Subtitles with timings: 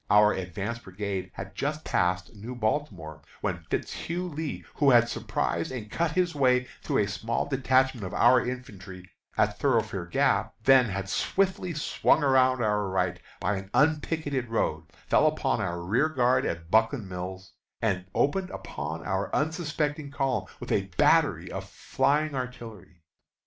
[0.09, 5.71] Our advance brigade had just passed New Baltimore, when Fitz Hugh Lee, who had surprised
[5.71, 10.85] and cut his way through a small detachment of our infantry at Thoroughfare Gap, then
[10.85, 16.71] had swiftly swung around our right by an unpicketed road, fell upon our rearguard at
[16.71, 23.03] Buckland Mills, and opened upon our unsuspecting column with a battery of flying artillery.